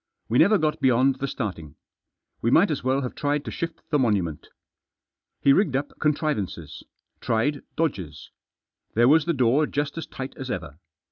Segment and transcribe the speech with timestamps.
[0.29, 1.75] We never got beyond the starting.
[2.41, 4.47] We might as well have tried to shift the monument.
[5.41, 6.81] He rigged up contrivances;
[7.19, 8.31] tried dodges.
[8.95, 10.79] There was the door just as tight as ever.